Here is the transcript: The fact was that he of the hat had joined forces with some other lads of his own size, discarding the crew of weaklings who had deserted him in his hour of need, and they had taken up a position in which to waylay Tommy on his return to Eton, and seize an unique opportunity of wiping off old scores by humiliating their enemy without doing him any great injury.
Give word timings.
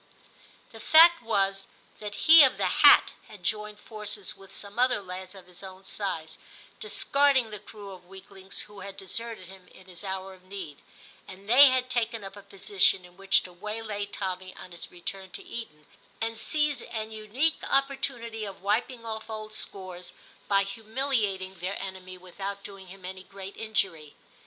The 0.71 0.79
fact 0.79 1.21
was 1.21 1.67
that 1.99 2.15
he 2.25 2.43
of 2.43 2.57
the 2.57 2.65
hat 2.81 3.11
had 3.27 3.43
joined 3.43 3.79
forces 3.79 4.35
with 4.35 4.51
some 4.51 4.79
other 4.79 4.99
lads 4.99 5.35
of 5.35 5.45
his 5.45 5.61
own 5.61 5.85
size, 5.85 6.39
discarding 6.79 7.51
the 7.51 7.59
crew 7.59 7.91
of 7.91 8.07
weaklings 8.07 8.61
who 8.61 8.79
had 8.79 8.97
deserted 8.97 9.47
him 9.47 9.67
in 9.67 9.85
his 9.85 10.03
hour 10.03 10.33
of 10.33 10.43
need, 10.43 10.81
and 11.27 11.47
they 11.47 11.67
had 11.67 11.87
taken 11.87 12.23
up 12.23 12.35
a 12.35 12.41
position 12.41 13.05
in 13.05 13.15
which 13.15 13.43
to 13.43 13.53
waylay 13.53 14.07
Tommy 14.07 14.55
on 14.55 14.71
his 14.71 14.89
return 14.89 15.29
to 15.33 15.43
Eton, 15.45 15.85
and 16.19 16.35
seize 16.35 16.81
an 16.81 17.11
unique 17.11 17.61
opportunity 17.69 18.43
of 18.43 18.63
wiping 18.63 19.05
off 19.05 19.29
old 19.29 19.53
scores 19.53 20.13
by 20.47 20.63
humiliating 20.63 21.59
their 21.59 21.79
enemy 21.79 22.17
without 22.17 22.63
doing 22.63 22.87
him 22.87 23.05
any 23.05 23.21
great 23.21 23.55
injury. 23.55 24.15